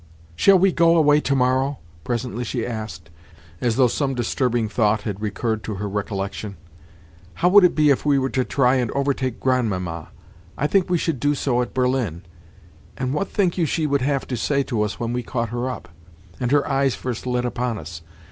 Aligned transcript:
"Shall 0.35 0.57
we 0.57 0.71
go 0.71 0.97
away 0.97 1.19
tomorrow?" 1.21 1.77
presently 2.03 2.43
she 2.43 2.65
asked, 2.65 3.11
as 3.61 3.75
though 3.75 3.85
some 3.85 4.15
disturbing 4.15 4.67
thought 4.67 5.03
had 5.03 5.21
recurred 5.21 5.63
to 5.65 5.75
her 5.75 5.87
recollection. 5.87 6.57
"How 7.35 7.49
would 7.49 7.63
it 7.63 7.75
be 7.75 7.91
if 7.91 8.03
we 8.03 8.17
were 8.17 8.31
to 8.31 8.43
try 8.43 8.77
and 8.77 8.89
overtake 8.93 9.39
Grandmamma? 9.39 10.07
I 10.57 10.65
think 10.65 10.89
we 10.89 10.97
should 10.97 11.19
do 11.19 11.35
so 11.35 11.61
at 11.61 11.75
Berlin. 11.75 12.23
And 12.97 13.13
what 13.13 13.29
think 13.29 13.59
you 13.59 13.67
she 13.67 13.85
would 13.85 14.01
have 14.01 14.25
to 14.29 14.37
say 14.37 14.63
to 14.63 14.81
us 14.81 14.99
when 14.99 15.13
we 15.13 15.21
caught 15.21 15.49
her 15.49 15.69
up, 15.69 15.87
and 16.39 16.49
her 16.51 16.67
eyes 16.67 16.95
first 16.95 17.27
lit 17.27 17.45
upon 17.45 17.77
us? 17.77 18.01